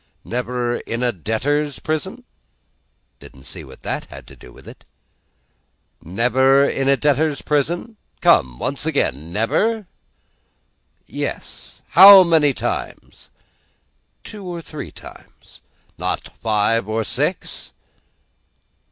[0.23, 2.23] Never in a debtors' prison?
[3.19, 4.83] Didn't see what that had to do with it.
[6.01, 7.97] Never in a debtors' prison?
[8.19, 9.31] Come, once again.
[9.31, 9.85] Never?
[11.05, 11.83] Yes.
[11.89, 13.29] How many times?
[14.23, 15.61] Two or three times.
[15.99, 17.71] Not five or six?